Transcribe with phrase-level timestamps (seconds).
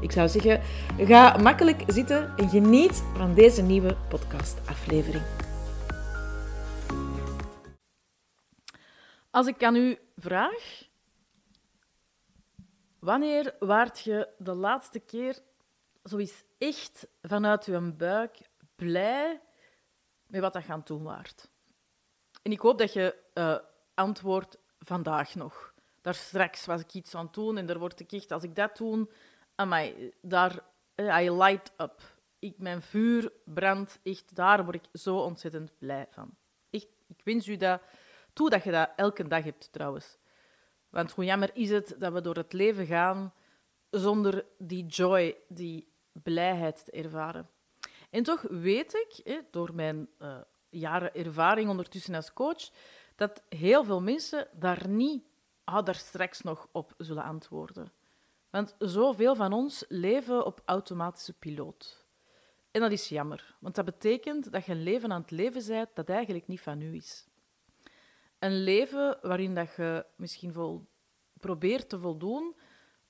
[0.00, 0.60] Ik zou zeggen,
[0.98, 5.24] ga makkelijk zitten en geniet van deze nieuwe podcastaflevering.
[9.30, 10.88] Als ik aan u vraag,
[12.98, 15.38] wanneer waart je de laatste keer
[16.02, 18.38] zoiets echt vanuit uw buik
[18.76, 19.40] blij
[20.26, 21.50] met wat dat gaan doen waard?
[22.42, 23.58] En ik hoop dat je uh,
[23.94, 25.74] antwoordt vandaag nog.
[26.00, 28.76] Daar straks was ik iets aan doen en daar word ik echt, als ik dat
[28.76, 29.08] doe,
[29.58, 32.02] amai, daar, eh, I light up.
[32.38, 36.36] Ik, mijn vuur brandt, echt, daar word ik zo ontzettend blij van.
[36.70, 37.80] Ik wens u dat
[38.32, 40.18] toe dat je dat elke dag hebt, trouwens.
[40.88, 43.34] Want hoe jammer is het dat we door het leven gaan
[43.90, 47.48] zonder die joy, die blijheid te ervaren.
[48.10, 52.70] En toch weet ik, door mijn uh, jaren ervaring ondertussen als coach,
[53.16, 55.24] dat heel veel mensen daar niet
[55.64, 57.92] ah, daar straks nog op zullen antwoorden.
[58.50, 62.06] Want zoveel van ons leven op automatische piloot.
[62.70, 65.88] En dat is jammer, want dat betekent dat je een leven aan het leven bent
[65.94, 67.26] dat eigenlijk niet van u is.
[68.38, 70.88] Een leven waarin dat je misschien vol
[71.32, 72.56] probeert te voldoen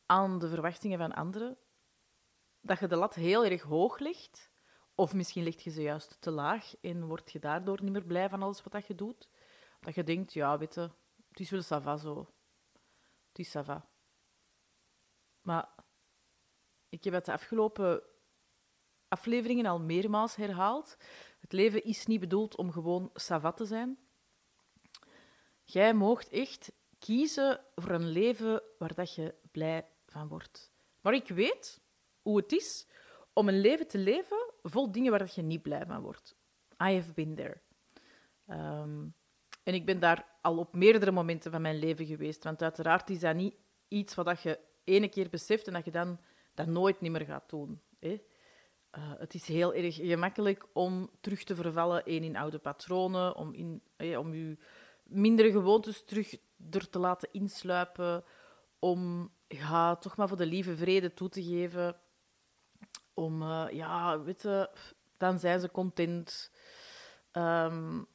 [0.06, 1.56] aan de verwachtingen van anderen,
[2.60, 4.50] dat je de lat heel erg hoog legt,
[4.94, 8.28] of misschien leg je ze juist te laag en word je daardoor niet meer blij
[8.28, 9.28] van alles wat je doet.
[9.80, 10.90] Dat je denkt, ja, weet je,
[11.28, 12.28] het is wel sava zo.
[13.28, 13.88] Het is sava.
[15.48, 15.68] Maar
[16.88, 18.02] ik heb het de afgelopen
[19.08, 20.96] afleveringen al meermaals herhaald.
[21.40, 23.98] Het leven is niet bedoeld om gewoon savat te zijn.
[25.64, 30.72] Jij moogt echt kiezen voor een leven waar dat je blij van wordt.
[31.00, 31.80] Maar ik weet
[32.22, 32.88] hoe het is
[33.32, 36.36] om een leven te leven vol dingen waar dat je niet blij van wordt.
[36.82, 37.60] I have been there.
[38.46, 39.06] Ehm,
[39.62, 42.44] en ik ben daar al op meerdere momenten van mijn leven geweest.
[42.44, 43.56] Want uiteraard is dat niet
[43.88, 46.18] iets wat je ene keer beseft en dat je dan
[46.54, 47.80] dat nooit niet meer gaat doen.
[47.98, 48.22] Hè?
[48.96, 53.82] Uh, het is heel erg gemakkelijk om terug te vervallen in oude patronen, om, in,
[54.18, 54.56] om je
[55.02, 56.36] mindere gewoontes terug
[56.70, 58.24] er te laten insluipen,
[58.78, 62.00] om ja, toch maar voor de lieve vrede toe te geven,
[63.14, 64.68] om, uh, ja, weet
[65.16, 66.50] dan zijn ze content.
[67.32, 68.06] Um,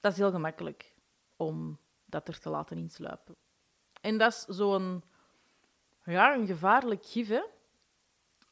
[0.00, 0.94] dat is heel gemakkelijk
[1.36, 3.36] om dat er te laten insluipen.
[4.00, 5.02] En dat is zo'n
[6.12, 7.42] ja, een gevaarlijk gif?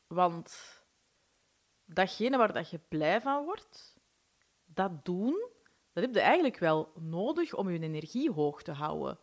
[0.07, 0.83] Want
[1.85, 3.97] datgene waar dat je blij van wordt,
[4.65, 5.49] dat doen,
[5.93, 9.19] dat heb je eigenlijk wel nodig om je energie hoog te houden.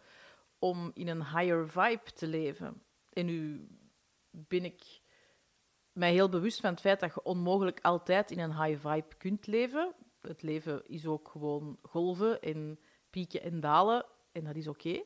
[0.60, 2.84] Om in een higher vibe te leven.
[3.10, 3.68] En nu
[4.30, 5.02] ben ik
[5.92, 9.48] mij heel bewust van het feit dat je onmogelijk altijd in een high vibe kunt
[9.48, 9.96] leven.
[10.22, 14.06] Het leven is ook gewoon golven en pieken en dalen.
[14.32, 15.04] En dat is oké.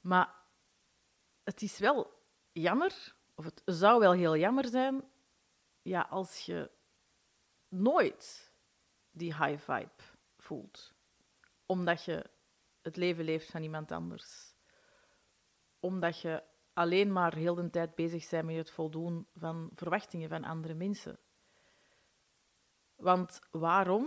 [0.00, 0.43] Maar
[1.44, 2.12] het is wel
[2.52, 5.04] jammer, of het zou wel heel jammer zijn,
[5.82, 6.70] ja, als je
[7.68, 8.52] nooit
[9.10, 10.02] die high vibe
[10.36, 10.92] voelt.
[11.66, 12.30] Omdat je
[12.82, 14.54] het leven leeft van iemand anders.
[15.80, 20.44] Omdat je alleen maar heel de tijd bezig bent met het voldoen van verwachtingen van
[20.44, 21.18] andere mensen.
[22.96, 24.06] Want waarom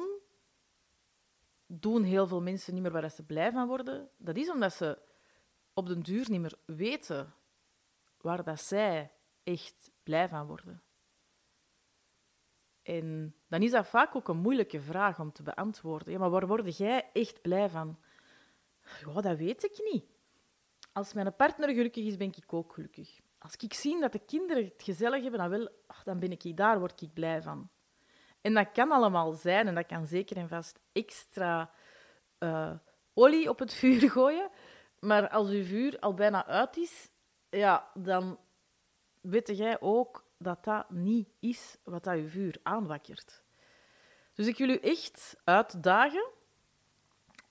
[1.66, 4.10] doen heel veel mensen niet meer waar ze blij van worden?
[4.18, 4.98] Dat is omdat ze
[5.78, 7.34] op den duur niet meer weten
[8.22, 9.12] waar dat zij
[9.44, 10.82] echt blij van worden.
[12.84, 16.14] En dan is dat vaak ook een moeilijke vraag om te beantwoorden.
[16.14, 18.00] Ja, maar waar word jij echt blij van?
[19.06, 20.06] Ja, dat weet ik niet.
[20.94, 23.20] Als mijn partner gelukkig is, ben ik ook gelukkig.
[23.38, 26.58] Als ik zie dat de kinderen het gezellig hebben, dan, wel, ach, dan ben ik
[26.58, 27.70] daar word ik blij van.
[28.42, 31.72] En dat kan allemaal zijn, en dat kan zeker en vast extra
[32.40, 32.76] uh,
[33.14, 34.50] olie op het vuur gooien.
[35.00, 37.10] Maar als uw vuur al bijna uit is,
[37.50, 38.40] ja, dan
[39.22, 43.44] weet jij ook dat dat niet is wat dat je vuur aanwakkert.
[44.34, 46.30] Dus ik wil u echt uitdagen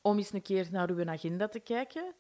[0.00, 2.14] om eens een keer naar uw agenda te kijken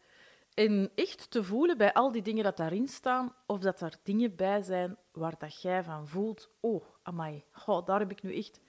[0.54, 4.36] en echt te voelen bij al die dingen dat daarin staan, of dat er dingen
[4.36, 8.60] bij zijn waar dat jij van voelt, oh, amai, oh, daar heb ik nu echt...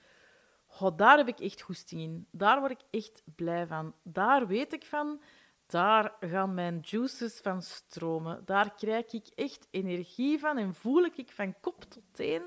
[0.80, 2.26] Oh, daar heb ik echt goesting in.
[2.30, 3.94] Daar word ik echt blij van.
[4.02, 5.20] Daar weet ik van
[5.70, 8.42] daar gaan mijn juices van stromen.
[8.44, 12.42] Daar krijg ik echt energie van en voel ik van kop tot teen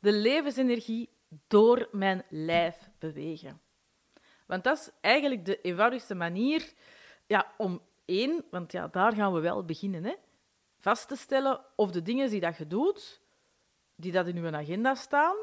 [0.00, 1.08] de levensenergie
[1.46, 3.60] door mijn lijf bewegen.
[4.46, 6.72] Want dat is eigenlijk de eenvoudigste manier
[7.26, 10.14] ja, om één, want ja, daar gaan we wel beginnen, hè,
[10.78, 13.20] vast te stellen of de dingen die dat je doet,
[13.94, 15.36] die dat in je agenda staan,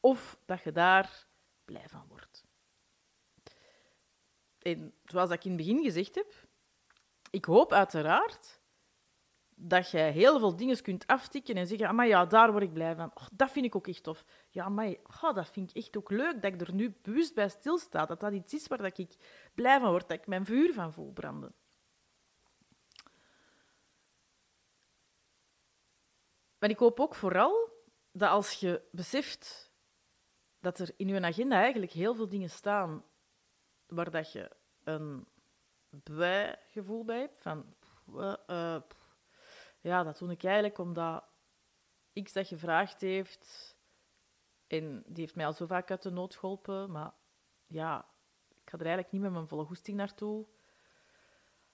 [0.00, 1.26] of dat je daar
[1.64, 2.13] blij van wordt.
[4.64, 6.34] En zoals ik in het begin gezegd heb,
[7.30, 8.60] ik hoop uiteraard
[9.48, 12.94] dat jij heel veel dingen kunt aftikken en zeggen, maar ja, daar word ik blij
[12.94, 13.12] van.
[13.32, 14.24] Dat vind ik ook echt tof.
[14.50, 17.48] Ja, maar oh, dat vind ik echt ook leuk dat ik er nu bewust bij
[17.48, 18.06] stilsta.
[18.06, 19.16] Dat dat iets is waar dat ik
[19.54, 21.54] blij van word, dat ik mijn vuur van voel branden.
[26.58, 27.68] Maar ik hoop ook vooral
[28.12, 29.72] dat als je beseft
[30.60, 33.04] dat er in je agenda eigenlijk heel veel dingen staan
[33.86, 34.50] waar dat je
[34.84, 35.26] een
[36.02, 37.74] blij gevoel bij hebt, van
[38.46, 38.80] uh,
[39.80, 41.24] ja, dat doe ik eigenlijk omdat
[42.22, 43.76] X dat gevraagd heeft.
[44.66, 46.90] En die heeft mij al zo vaak uit de nood geholpen.
[46.90, 47.12] Maar
[47.66, 48.08] ja,
[48.48, 50.46] ik ga er eigenlijk niet met mijn volle goesting naartoe.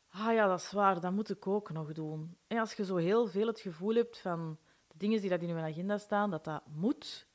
[0.08, 2.36] Ah ja, dat is waar, dat moet ik ook nog doen.
[2.46, 5.48] En als je zo heel veel het gevoel hebt van de dingen die dat in
[5.48, 7.28] je agenda staan, dat dat moet.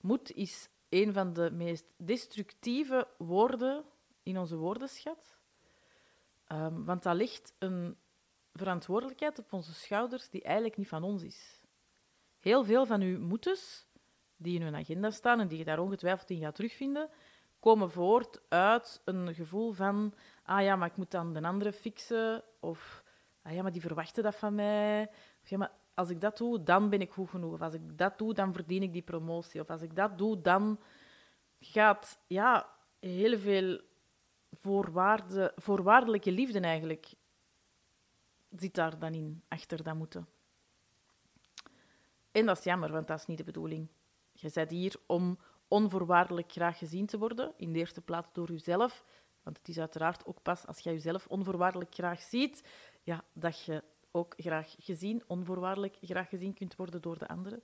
[0.00, 3.84] Moet is een van de meest destructieve woorden
[4.22, 5.38] in onze woordenschat.
[6.48, 7.96] Um, want dat ligt een
[8.52, 11.60] verantwoordelijkheid op onze schouders die eigenlijk niet van ons is.
[12.38, 13.86] Heel veel van uw moetes,
[14.36, 17.10] die in uw agenda staan en die je daar ongetwijfeld in gaat terugvinden,
[17.60, 22.44] komen voort uit een gevoel van ah ja, maar ik moet dan de andere fixen,
[22.60, 23.04] of
[23.42, 25.10] ah ja, maar die verwachten dat van mij,
[25.42, 27.98] of ja, maar als ik dat doe, dan ben ik goed genoeg, of als ik
[27.98, 30.80] dat doe, dan verdien ik die promotie, of als ik dat doe, dan
[31.60, 32.68] gaat ja,
[33.00, 33.80] heel veel
[34.52, 37.14] voorwaarde, voorwaardelijke liefde eigenlijk
[38.56, 40.28] zit daar dan in, achter dat moeten.
[42.30, 43.88] En dat is jammer, want dat is niet de bedoeling.
[44.32, 49.04] Je bent hier om onvoorwaardelijk graag gezien te worden, in de eerste plaats door jezelf.
[49.42, 52.68] Want het is uiteraard ook pas als jij jezelf onvoorwaardelijk graag ziet,
[53.02, 57.62] ja, dat je ook graag gezien, onvoorwaardelijk graag gezien kunt worden door de anderen.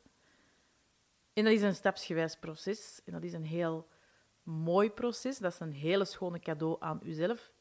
[1.32, 3.00] En dat is een stapsgewijs proces.
[3.04, 3.88] En dat is een heel
[4.42, 5.38] mooi proces.
[5.38, 7.52] Dat is een hele schone cadeau aan uzelf.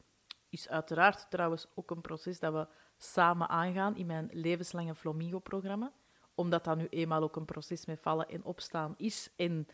[0.48, 5.92] Is uiteraard trouwens ook een proces dat we samen aangaan in mijn levenslange Flamingo-programma.
[6.34, 9.30] Omdat dat nu eenmaal ook een proces met vallen en opstaan is.
[9.36, 9.68] En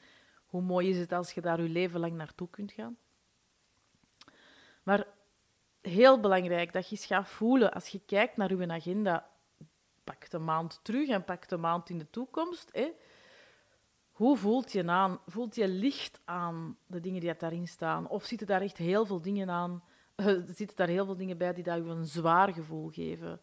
[0.47, 2.97] hoe mooi is het als je daar je leven lang naartoe kunt gaan.
[4.83, 5.07] Maar
[5.87, 9.29] heel belangrijk dat je eens gaat voelen als je kijkt naar je agenda.
[10.05, 12.69] Pak de maand terug en pak de maand in de toekomst.
[12.73, 12.91] Hè.
[14.13, 15.19] Hoe voelt je aan?
[15.27, 18.09] Voelt je licht aan de dingen die daarin staan?
[18.09, 19.83] Of zitten daar echt heel veel dingen aan
[20.15, 23.41] er zitten daar heel veel dingen bij die dat je een zwaar gevoel geven.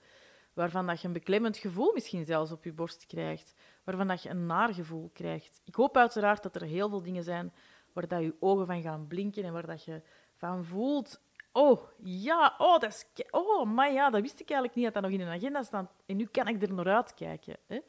[0.53, 3.55] Waarvan dat je een beklemmend gevoel misschien zelfs op je borst krijgt.
[3.83, 5.61] Waarvan dat je een naar gevoel krijgt.
[5.63, 7.53] Ik hoop uiteraard dat er heel veel dingen zijn
[7.93, 10.01] waar dat je ogen van gaan blinken en waar dat je
[10.35, 11.21] van voelt...
[11.51, 13.06] Oh, ja, oh, dat is...
[13.31, 15.92] Oh, maar ja, dat wist ik eigenlijk niet dat dat nog in een agenda staat.
[16.06, 17.57] En nu kan ik er naar uitkijken.
[17.68, 17.80] Hè?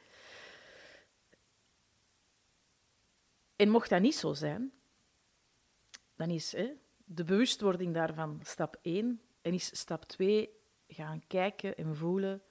[3.56, 4.72] En mocht dat niet zo zijn,
[6.16, 6.72] dan is hè,
[7.04, 9.20] de bewustwording daarvan stap 1.
[9.40, 10.50] En is stap 2
[10.88, 12.42] gaan kijken en voelen.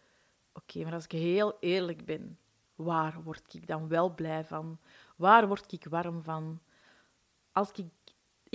[0.53, 2.39] Oké, maar als ik heel eerlijk ben,
[2.75, 4.79] waar word ik dan wel blij van?
[5.15, 6.61] Waar word ik warm van?
[7.51, 7.87] Als ik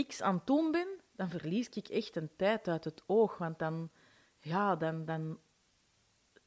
[0.06, 3.38] x aan het doen ben, dan verlies ik echt een tijd uit het oog.
[3.38, 3.90] Want dan,
[4.38, 5.38] ja, dan, dan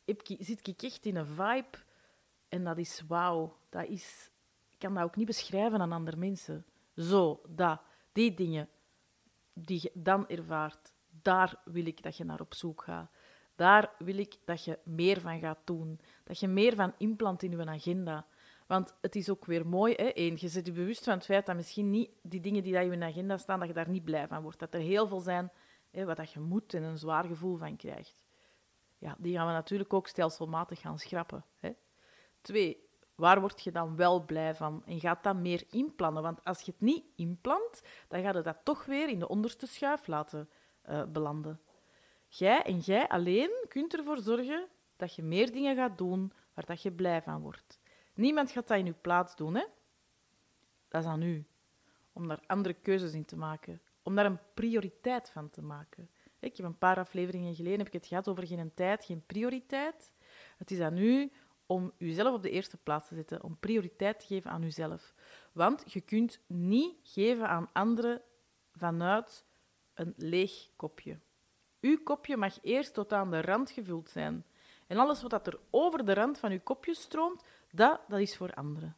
[0.06, 1.78] ik, zit ik echt in een vibe.
[2.50, 3.58] En dat is wauw.
[3.70, 4.30] Dat is,
[4.70, 6.66] ik kan dat ook niet beschrijven aan andere mensen.
[6.96, 8.70] Zo, dat, die dingen
[9.54, 13.12] die je dan ervaart, daar wil ik dat je naar op zoek gaat.
[13.56, 16.00] Daar wil ik dat je meer van gaat doen.
[16.24, 18.28] Dat je meer van inplant in je agenda.
[18.70, 20.12] Want het is ook weer mooi, hè?
[20.14, 23.00] Eén, je zit je bewust van het feit dat misschien niet die dingen die in
[23.00, 24.60] je agenda staan, dat je daar niet blij van wordt.
[24.60, 25.52] Dat er heel veel zijn
[25.92, 28.26] hè, wat dat je moet en een zwaar gevoel van krijgt.
[28.98, 31.46] Ja, die gaan we natuurlijk ook stelselmatig gaan schrappen.
[31.58, 31.72] Hè?
[32.42, 34.84] Twee, Waar word je dan wel blij van?
[34.86, 36.24] En gaat dat meer inplannen?
[36.24, 39.68] Want als je het niet inplant, dan gaat je dat toch weer in de onderste
[39.68, 40.50] schuif laten
[40.90, 41.62] uh, belanden.
[42.28, 46.82] Jij en jij alleen kunt ervoor zorgen dat je meer dingen gaat doen waar dat
[46.82, 47.79] je blij van wordt.
[48.20, 49.56] Niemand gaat dat in je plaats doen.
[49.56, 49.66] Hè?
[50.88, 51.46] Dat is aan u.
[52.14, 53.82] Om daar andere keuzes in te maken.
[54.04, 56.10] Om daar een prioriteit van te maken.
[56.40, 60.12] Ik heb een paar afleveringen geleden heb ik het gehad over geen tijd, geen prioriteit.
[60.58, 61.32] Het is aan u
[61.66, 65.14] om uzelf op de eerste plaats te zetten, om prioriteit te geven aan uzelf.
[65.52, 68.22] Want je kunt niet geven aan anderen
[68.72, 69.46] vanuit
[69.94, 71.20] een leeg kopje.
[71.82, 74.46] Uw kopje mag eerst tot aan de rand gevuld zijn.
[74.88, 78.54] En alles wat er over de rand van uw kopje stroomt, dat, dat is voor
[78.54, 78.98] anderen.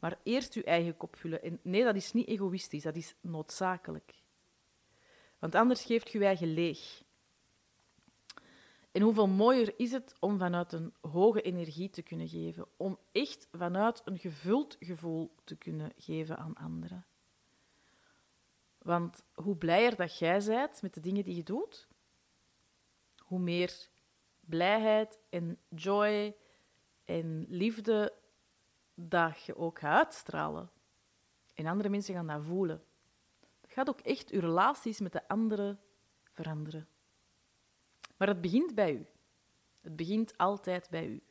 [0.00, 1.42] Maar eerst je eigen kop vullen.
[1.42, 4.14] En nee, dat is niet egoïstisch, dat is noodzakelijk.
[5.38, 7.02] Want anders geeft je je eigen leeg.
[8.92, 13.48] En hoeveel mooier is het om vanuit een hoge energie te kunnen geven, om echt
[13.52, 17.06] vanuit een gevuld gevoel te kunnen geven aan anderen.
[18.78, 21.88] Want hoe blijer dat jij bent met de dingen die je doet,
[23.18, 23.88] hoe meer
[24.40, 26.36] blijheid en joy
[27.10, 28.12] en liefde
[28.94, 30.70] dat je ook gaat uitstralen.
[31.54, 32.82] En andere mensen gaan dat voelen.
[33.60, 35.80] Dat gaat ook echt je relaties met de anderen
[36.32, 36.88] veranderen.
[38.16, 39.06] Maar het begint bij u.
[39.80, 41.22] Het begint altijd bij u.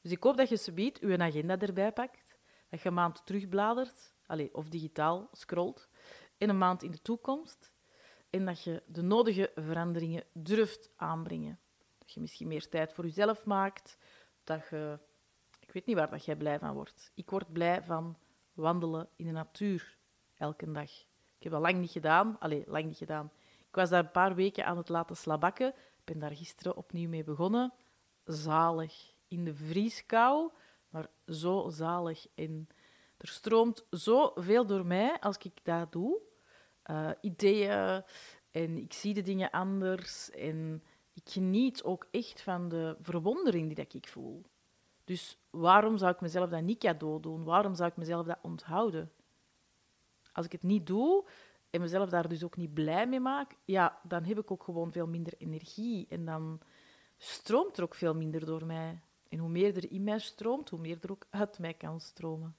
[0.00, 4.14] Dus ik hoop dat je subiet uw agenda erbij pakt, dat je een maand terugbladert,
[4.26, 5.88] allez, of digitaal scrolt,
[6.38, 7.72] in een maand in de toekomst,
[8.30, 11.58] en dat je de nodige veranderingen durft aanbrengen.
[11.98, 13.98] Dat je misschien meer tijd voor jezelf maakt,
[14.44, 14.98] dat je...
[15.60, 17.10] Ik weet niet waar dat jij blij van wordt.
[17.14, 18.18] Ik word blij van
[18.52, 19.98] wandelen in de natuur,
[20.36, 20.90] elke dag.
[21.36, 22.36] Ik heb dat lang niet gedaan.
[22.38, 23.30] Allee, lang niet gedaan.
[23.68, 25.68] Ik was daar een paar weken aan het laten slabakken.
[25.68, 27.72] Ik ben daar gisteren opnieuw mee begonnen.
[28.24, 29.12] Zalig.
[29.28, 30.50] In de vrieskou,
[30.88, 32.26] maar zo zalig.
[32.34, 32.68] En
[33.16, 36.20] er stroomt zoveel door mij als ik dat doe.
[36.90, 38.02] Uh, ideeën
[38.50, 40.30] en ik zie de dingen anders.
[40.30, 40.82] En
[41.14, 44.42] ik geniet ook echt van de verwondering die dat ik voel.
[45.04, 47.44] Dus waarom zou ik mezelf dat niet cadeau doen?
[47.44, 49.12] Waarom zou ik mezelf dat onthouden?
[50.32, 51.24] Als ik het niet doe
[51.70, 54.92] en mezelf daar dus ook niet blij mee maak, ja, dan heb ik ook gewoon
[54.92, 56.06] veel minder energie.
[56.08, 56.60] En dan
[57.16, 59.00] stroomt er ook veel minder door mij.
[59.28, 62.56] En hoe meer er in mij stroomt, hoe meer er ook uit mij kan stromen.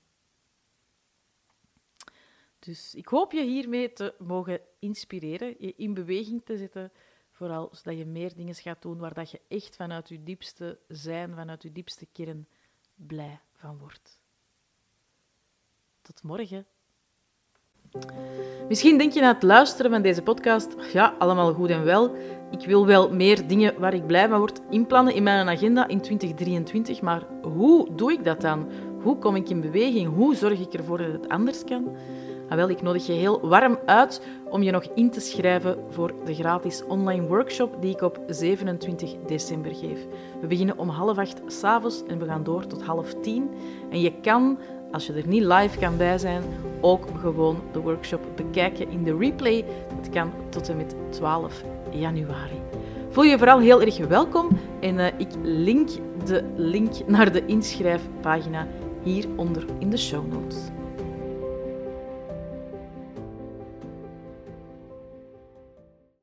[2.59, 6.91] Dus ik hoop je hiermee te mogen inspireren, je in beweging te zetten,
[7.35, 11.35] vooral zodat je meer dingen gaat doen waar dat je echt vanuit je diepste zijn,
[11.35, 12.47] vanuit je diepste kern
[12.95, 14.19] blij van wordt.
[16.01, 16.65] Tot morgen.
[18.67, 22.15] Misschien denk je na het luisteren van deze podcast, ja, allemaal goed en wel.
[22.51, 26.01] Ik wil wel meer dingen waar ik blij van word inplannen in mijn agenda in
[26.01, 28.71] 2023, maar hoe doe ik dat dan?
[29.01, 30.15] Hoe kom ik in beweging?
[30.15, 31.95] Hoe zorg ik ervoor dat het anders kan?
[32.49, 36.13] Ah, wel, ik nodig je heel warm uit om je nog in te schrijven voor
[36.25, 39.99] de gratis online workshop die ik op 27 december geef.
[40.41, 43.49] We beginnen om half acht s'avonds en we gaan door tot half tien.
[43.89, 44.57] En je kan,
[44.91, 46.43] als je er niet live kan bij zijn,
[46.81, 49.65] ook gewoon de workshop bekijken in de replay.
[50.01, 52.61] Dat kan tot en met 12 januari.
[53.09, 54.47] Voel je vooral heel erg welkom
[54.79, 55.89] en uh, ik link
[56.25, 58.67] de link naar de inschrijfpagina
[59.03, 60.57] hieronder in de show notes.